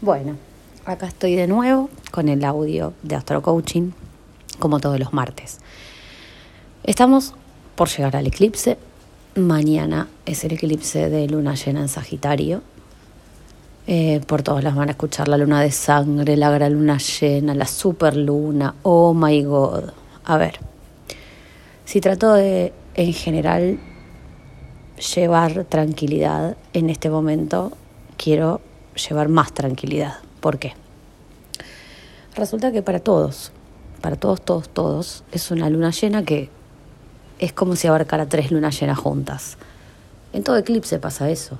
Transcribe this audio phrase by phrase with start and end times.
[0.00, 0.36] Bueno,
[0.84, 3.90] acá estoy de nuevo con el audio de Astro Coaching,
[4.60, 5.58] como todos los martes.
[6.84, 7.34] Estamos
[7.74, 8.78] por llegar al eclipse.
[9.34, 12.62] Mañana es el eclipse de luna llena en Sagitario.
[13.88, 17.56] Eh, por todos las van a escuchar la luna de sangre, la gran luna llena,
[17.56, 18.76] la super luna.
[18.84, 19.90] Oh my god.
[20.24, 20.60] A ver,
[21.84, 23.80] si trato de, en general,
[25.16, 27.72] llevar tranquilidad en este momento,
[28.16, 28.60] quiero
[28.98, 30.18] llevar más tranquilidad.
[30.40, 30.74] ¿Por qué?
[32.36, 33.52] Resulta que para todos,
[34.00, 36.50] para todos, todos, todos, es una luna llena que
[37.38, 39.56] es como si abarcara tres lunas llenas juntas.
[40.32, 41.58] En todo eclipse pasa eso.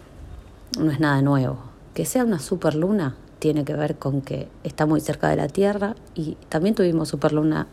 [0.78, 1.58] No es nada nuevo.
[1.94, 5.94] Que sea una superluna tiene que ver con que está muy cerca de la Tierra
[6.14, 7.66] y también tuvimos superluna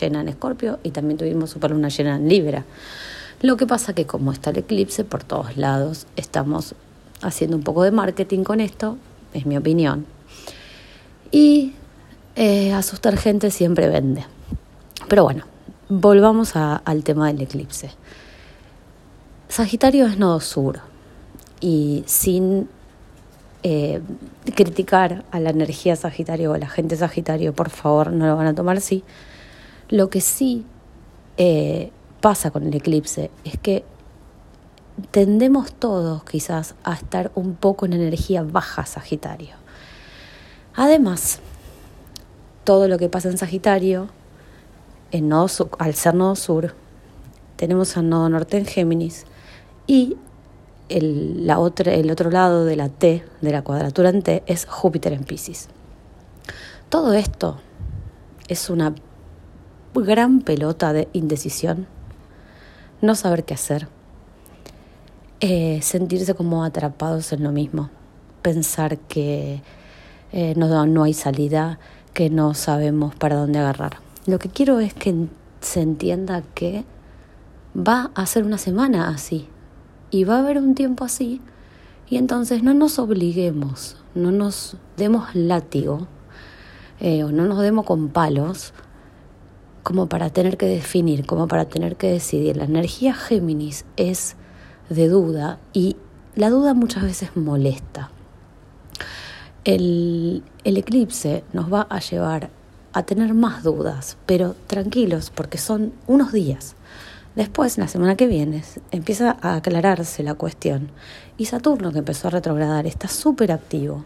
[0.00, 2.64] llena en Escorpio y también tuvimos superluna llena en Libra.
[3.40, 6.74] Lo que pasa que como está el eclipse por todos lados, estamos
[7.22, 8.98] haciendo un poco de marketing con esto,
[9.32, 10.06] es mi opinión.
[11.30, 11.72] Y
[12.36, 14.24] eh, asustar gente siempre vende.
[15.08, 15.44] Pero bueno,
[15.88, 17.90] volvamos al tema del eclipse.
[19.48, 20.80] Sagitario es nodo sur
[21.60, 22.68] y sin
[23.62, 24.00] eh,
[24.54, 28.46] criticar a la energía Sagitario o a la gente Sagitario, por favor, no lo van
[28.46, 29.04] a tomar así.
[29.88, 30.64] Lo que sí
[31.36, 33.84] eh, pasa con el eclipse es que
[35.10, 39.54] tendemos todos quizás a estar un poco en energía baja Sagitario.
[40.74, 41.40] Además,
[42.64, 44.08] todo lo que pasa en Sagitario,
[45.10, 46.74] en nodo al ser nodo sur,
[47.56, 49.26] tenemos al nodo norte en Géminis
[49.86, 50.16] y
[50.88, 54.66] el, la otra, el otro lado de la T, de la cuadratura en T, es
[54.66, 55.68] Júpiter en Pisces.
[56.88, 57.58] Todo esto
[58.48, 58.94] es una
[59.94, 61.86] gran pelota de indecisión,
[63.00, 63.88] no saber qué hacer,
[65.44, 67.90] eh, sentirse como atrapados en lo mismo,
[68.42, 69.60] pensar que
[70.30, 71.80] eh, no, no hay salida,
[72.14, 73.96] que no sabemos para dónde agarrar.
[74.24, 75.26] Lo que quiero es que
[75.60, 76.84] se entienda que
[77.76, 79.48] va a ser una semana así
[80.12, 81.40] y va a haber un tiempo así
[82.08, 86.06] y entonces no nos obliguemos, no nos demos látigo
[87.00, 88.74] eh, o no nos demos con palos
[89.82, 92.56] como para tener que definir, como para tener que decidir.
[92.56, 94.36] La energía Géminis es
[94.88, 95.96] de duda y
[96.34, 98.10] la duda muchas veces molesta.
[99.64, 102.50] El, el, eclipse nos va a llevar
[102.92, 106.74] a tener más dudas, pero tranquilos porque son unos días.
[107.36, 110.90] Después, la semana que viene, empieza a aclararse la cuestión
[111.38, 114.04] y Saturno, que empezó a retrogradar, está súper activo,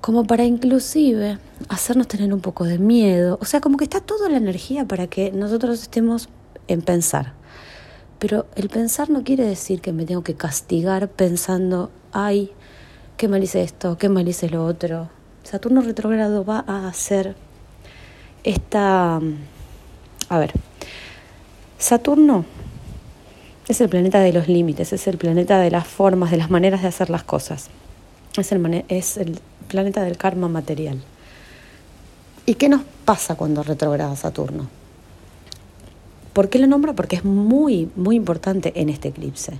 [0.00, 1.38] como para inclusive
[1.68, 5.08] hacernos tener un poco de miedo, o sea, como que está toda la energía para
[5.08, 6.28] que nosotros estemos
[6.68, 7.32] en pensar.
[8.18, 12.50] Pero el pensar no quiere decir que me tengo que castigar pensando, ay,
[13.16, 15.08] qué mal hice esto, qué mal hice lo otro.
[15.44, 17.36] Saturno retrógrado va a hacer
[18.44, 19.20] esta...
[20.28, 20.52] A ver,
[21.78, 22.44] Saturno
[23.68, 26.82] es el planeta de los límites, es el planeta de las formas, de las maneras
[26.82, 27.68] de hacer las cosas.
[28.36, 31.00] Es el, es el planeta del karma material.
[32.46, 34.77] ¿Y qué nos pasa cuando retrograda Saturno?
[36.32, 36.94] ¿Por qué lo nombro?
[36.94, 39.58] Porque es muy, muy importante en este eclipse.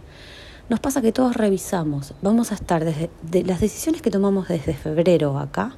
[0.69, 3.09] Nos pasa que todos revisamos, vamos a estar desde
[3.45, 5.77] las decisiones que tomamos desde febrero acá,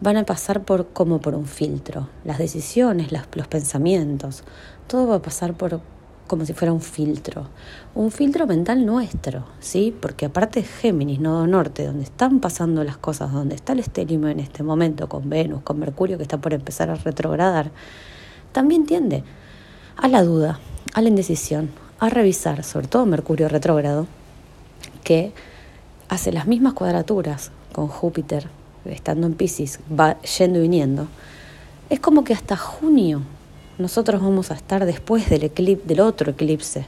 [0.00, 2.08] van a pasar por como por un filtro.
[2.24, 4.42] Las decisiones, los pensamientos,
[4.88, 5.80] todo va a pasar por
[6.26, 7.48] como si fuera un filtro,
[7.94, 9.92] un filtro mental nuestro, ¿sí?
[10.00, 14.38] Porque aparte Géminis, Nodo Norte, donde están pasando las cosas, donde está el estelio en
[14.38, 17.72] este momento con Venus, con Mercurio que está por empezar a retrogradar,
[18.52, 19.24] también tiende
[20.00, 20.58] a la duda,
[20.94, 24.06] a la indecisión, a revisar, sobre todo Mercurio retrógrado,
[25.04, 25.32] que
[26.08, 28.48] hace las mismas cuadraturas con Júpiter,
[28.86, 31.06] estando en Pisces, va yendo y viniendo.
[31.90, 33.20] Es como que hasta junio
[33.78, 36.86] nosotros vamos a estar después del, eclipse, del otro eclipse,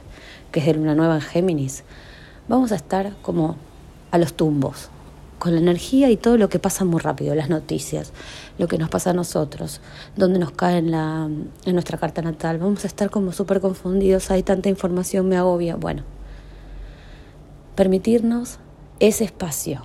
[0.51, 1.83] que es de luna nueva en Géminis,
[2.47, 3.57] vamos a estar como
[4.09, 4.89] a los tumbos,
[5.43, 8.13] con la energía y todo lo que pasa muy rápido, las noticias,
[8.57, 9.81] lo que nos pasa a nosotros,
[10.15, 11.29] donde nos cae en, la,
[11.65, 12.59] en nuestra carta natal.
[12.59, 15.75] Vamos a estar como súper confundidos, hay tanta información, me agobia.
[15.75, 16.03] Bueno,
[17.75, 18.59] permitirnos
[19.01, 19.81] ese espacio,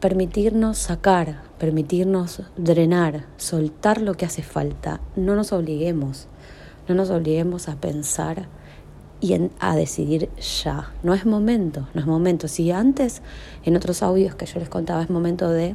[0.00, 5.00] permitirnos sacar, permitirnos drenar, soltar lo que hace falta.
[5.14, 6.26] No nos obliguemos,
[6.88, 8.48] no nos obliguemos a pensar
[9.24, 10.92] y a decidir ya.
[11.02, 12.46] No es momento, no es momento.
[12.46, 13.22] Si antes,
[13.64, 15.74] en otros audios que yo les contaba, es momento de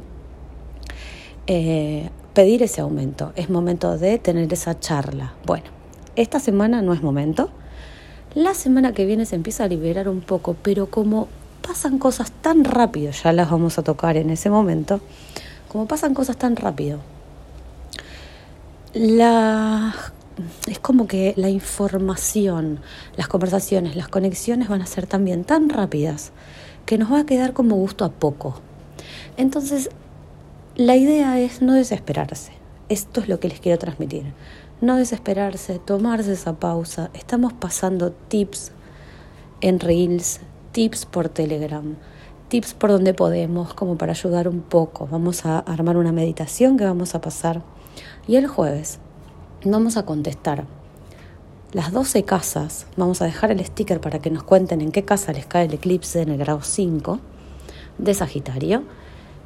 [1.48, 5.32] eh, pedir ese aumento, es momento de tener esa charla.
[5.46, 5.64] Bueno,
[6.14, 7.50] esta semana no es momento.
[8.34, 11.26] La semana que viene se empieza a liberar un poco, pero como
[11.66, 15.00] pasan cosas tan rápido, ya las vamos a tocar en ese momento,
[15.66, 17.00] como pasan cosas tan rápido,
[18.92, 19.92] la,
[20.66, 22.80] es como que la información,
[23.16, 26.32] las conversaciones, las conexiones van a ser también tan rápidas
[26.86, 28.60] que nos va a quedar como gusto a poco.
[29.36, 29.90] Entonces,
[30.76, 32.52] la idea es no desesperarse.
[32.88, 34.32] Esto es lo que les quiero transmitir.
[34.80, 37.10] No desesperarse, tomarse esa pausa.
[37.14, 38.72] Estamos pasando tips
[39.60, 40.40] en Reels,
[40.72, 41.96] tips por Telegram,
[42.48, 45.06] tips por donde podemos, como para ayudar un poco.
[45.06, 47.62] Vamos a armar una meditación que vamos a pasar.
[48.26, 49.00] Y el jueves
[49.64, 50.64] vamos a contestar
[51.72, 52.86] las 12 casas.
[52.96, 55.74] Vamos a dejar el sticker para que nos cuenten en qué casa les cae el
[55.74, 57.20] eclipse en el grado 5
[57.98, 58.82] de Sagitario.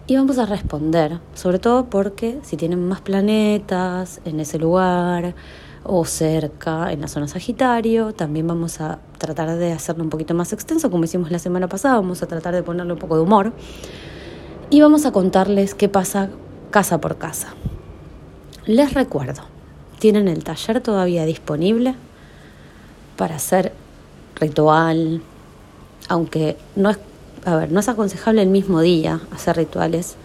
[0.07, 5.35] Y vamos a responder, sobre todo porque si tienen más planetas en ese lugar
[5.83, 10.53] o cerca en la zona Sagitario, también vamos a tratar de hacerlo un poquito más
[10.53, 13.53] extenso, como hicimos la semana pasada, vamos a tratar de ponerle un poco de humor
[14.69, 16.29] y vamos a contarles qué pasa
[16.71, 17.49] casa por casa.
[18.67, 19.54] Les recuerdo,
[20.05, 21.95] tienen el taller todavía disponible
[23.17, 23.73] para hacer
[24.39, 25.23] ritual,
[26.11, 26.99] aunque no es
[27.47, 30.17] a ver, no es aconsejable el mismo día hacer rituales,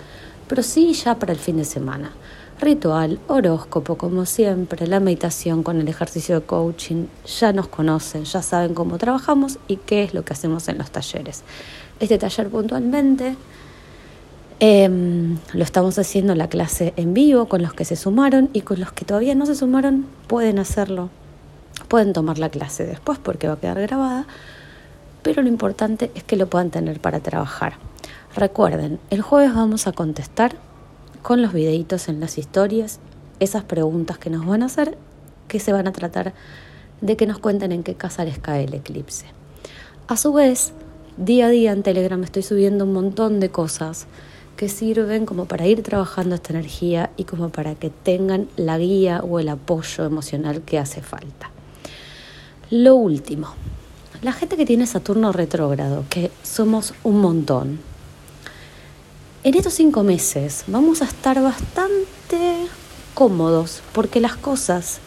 [0.49, 2.11] pero sí ya para el fin de semana.
[2.59, 7.05] Ritual, horóscopo, como siempre, la meditación con el ejercicio de coaching,
[7.39, 10.91] ya nos conocen, ya saben cómo trabajamos y qué es lo que hacemos en los
[10.91, 11.43] talleres.
[12.01, 13.37] Este taller puntualmente
[14.59, 18.79] em, lo estamos haciendo la clase en vivo con los que se sumaron y con
[18.79, 21.09] los que todavía no se sumaron pueden hacerlo,
[21.87, 24.25] pueden tomar la clase después porque va a quedar grabada
[25.21, 27.73] pero lo importante es que lo puedan tener para trabajar.
[28.35, 30.55] Recuerden, el jueves vamos a contestar
[31.21, 32.99] con los videitos en las historias
[33.39, 34.97] esas preguntas que nos van a hacer,
[35.47, 36.33] que se van a tratar
[37.01, 39.25] de que nos cuenten en qué casa les cae el eclipse.
[40.07, 40.73] A su vez,
[41.17, 44.07] día a día en Telegram estoy subiendo un montón de cosas
[44.59, 49.21] que sirven como para ir trabajando esta energía y como para que tengan la guía
[49.21, 51.49] o el apoyo emocional que hace falta.
[52.69, 53.53] Lo último,
[54.21, 57.79] la gente que tiene Saturno retrógrado, que somos un montón,
[59.45, 62.67] en estos cinco meses vamos a estar bastante
[63.13, 64.99] cómodos porque las cosas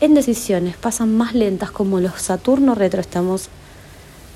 [0.00, 3.48] en decisiones pasan más lentas como los Saturno retro estamos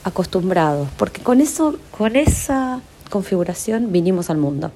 [0.04, 4.70] acostumbrados, porque con eso, con esa configuración vinimos al mundo.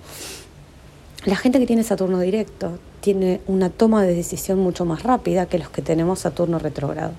[1.25, 5.59] La gente que tiene Saturno directo tiene una toma de decisión mucho más rápida que
[5.59, 7.12] los que tenemos Saturno retrógrado.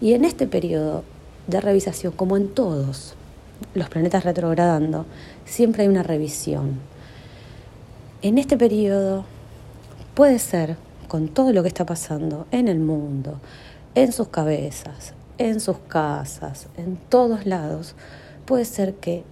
[0.00, 1.04] Y en este periodo
[1.46, 3.14] de revisación, como en todos
[3.74, 5.06] los planetas retrogradando,
[5.44, 6.80] siempre hay una revisión.
[8.22, 9.24] En este periodo
[10.14, 10.76] puede ser,
[11.08, 13.40] con todo lo que está pasando en el mundo,
[13.94, 17.94] en sus cabezas, en sus casas, en todos lados,
[18.46, 19.24] puede ser que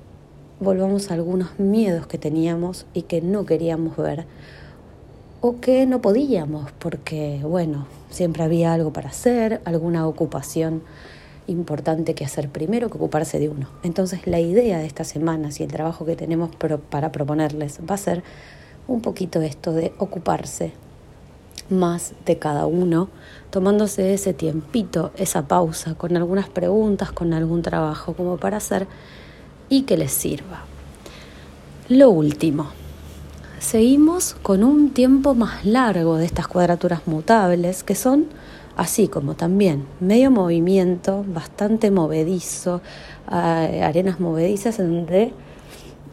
[0.60, 4.26] volvamos a algunos miedos que teníamos y que no queríamos ver
[5.40, 10.82] o que no podíamos porque, bueno, siempre había algo para hacer, alguna ocupación
[11.46, 13.68] importante que hacer primero que ocuparse de uno.
[13.82, 16.50] Entonces la idea de estas semanas y el trabajo que tenemos
[16.90, 18.22] para proponerles va a ser
[18.86, 20.72] un poquito esto de ocuparse
[21.70, 23.08] más de cada uno,
[23.50, 28.86] tomándose ese tiempito, esa pausa, con algunas preguntas, con algún trabajo como para hacer
[29.70, 30.64] y que les sirva.
[31.88, 32.66] Lo último,
[33.58, 38.26] seguimos con un tiempo más largo de estas cuadraturas mutables que son
[38.76, 42.80] así como también medio movimiento, bastante movedizo,
[43.26, 45.32] arenas movedizas en donde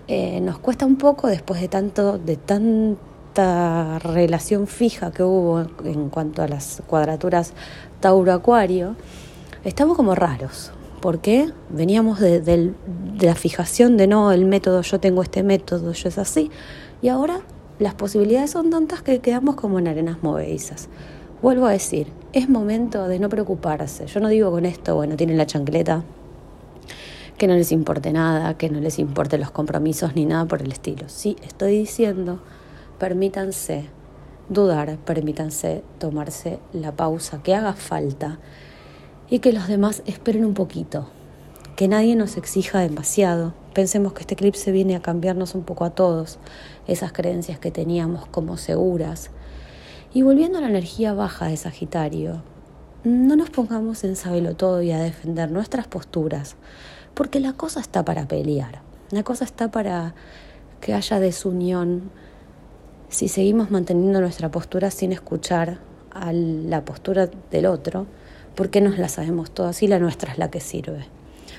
[0.07, 6.09] eh, nos cuesta un poco después de tanto, de tanta relación fija que hubo en
[6.09, 7.53] cuanto a las cuadraturas
[8.01, 8.95] Tauro-Acuario,
[9.63, 10.71] estamos como raros.
[11.01, 12.73] Porque Veníamos de, de
[13.19, 16.49] la fijación de no, el método, yo tengo este método, yo es así,
[17.01, 17.41] y ahora
[17.79, 20.87] las posibilidades son tantas que quedamos como en arenas movedizas.
[21.41, 24.07] Vuelvo a decir, es momento de no preocuparse.
[24.07, 26.03] Yo no digo con esto, bueno, tienen la chancleta,
[27.37, 30.71] que no les importe nada, que no les importe los compromisos ni nada por el
[30.71, 31.07] estilo.
[31.07, 32.39] Sí, estoy diciendo,
[32.97, 33.85] permítanse
[34.49, 38.39] dudar, permítanse tomarse la pausa que haga falta
[39.29, 41.07] y que los demás esperen un poquito,
[41.75, 43.53] que nadie nos exija demasiado.
[43.73, 46.39] Pensemos que este eclipse viene a cambiarnos un poco a todos,
[46.87, 49.29] esas creencias que teníamos como seguras,
[50.13, 52.41] y volviendo a la energía baja de Sagitario,
[53.03, 56.55] no nos pongamos en sabelo todo y a defender nuestras posturas,
[57.13, 58.81] porque la cosa está para pelear,
[59.11, 60.15] la cosa está para
[60.81, 62.09] que haya desunión.
[63.09, 65.79] Si seguimos manteniendo nuestra postura sin escuchar
[66.11, 68.07] a la postura del otro,
[68.57, 71.05] porque nos la sabemos todas y la nuestra es la que sirve.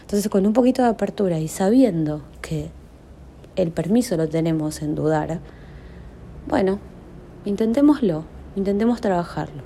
[0.01, 2.71] Entonces, con un poquito de apertura y sabiendo que
[3.55, 5.39] el permiso lo tenemos en dudar,
[6.49, 6.81] bueno,
[7.45, 8.25] intentémoslo,
[8.57, 9.63] intentemos trabajarlo.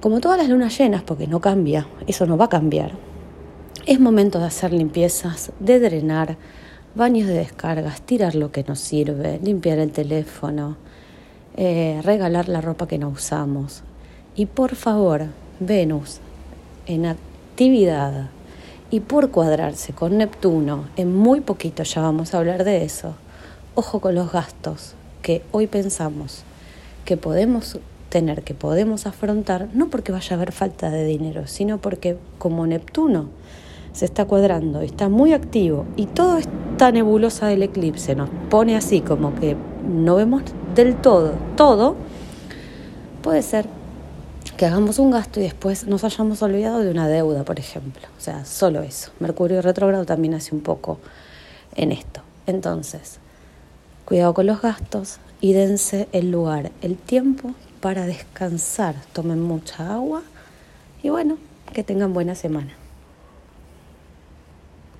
[0.00, 2.92] Como todas las lunas llenas, porque no cambia, eso no va a cambiar,
[3.84, 6.38] es momento de hacer limpiezas, de drenar,
[6.94, 10.78] baños de descargas, tirar lo que nos sirve, limpiar el teléfono,
[11.58, 13.82] eh, regalar la ropa que no usamos.
[14.34, 15.26] Y por favor,
[15.60, 16.20] Venus
[16.86, 18.28] en actividad
[18.90, 23.14] y por cuadrarse con Neptuno, en muy poquito ya vamos a hablar de eso,
[23.74, 26.42] ojo con los gastos que hoy pensamos
[27.04, 31.78] que podemos tener, que podemos afrontar, no porque vaya a haber falta de dinero, sino
[31.78, 33.28] porque como Neptuno
[33.92, 39.00] se está cuadrando, está muy activo y toda esta nebulosa del eclipse nos pone así
[39.00, 39.56] como que
[39.88, 40.42] no vemos
[40.74, 41.94] del todo todo,
[43.22, 43.66] puede ser
[44.56, 48.02] que hagamos un gasto y después nos hayamos olvidado de una deuda, por ejemplo.
[48.16, 49.10] O sea, solo eso.
[49.18, 50.98] Mercurio retrógrado también hace un poco
[51.74, 52.20] en esto.
[52.46, 53.18] Entonces,
[54.04, 58.94] cuidado con los gastos y dense el lugar, el tiempo para descansar.
[59.12, 60.22] Tomen mucha agua
[61.02, 61.38] y bueno,
[61.72, 62.74] que tengan buena semana.